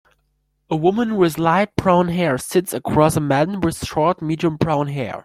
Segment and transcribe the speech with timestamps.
[0.71, 5.19] A woman with light brown hair sits across a man with short medium brown hair.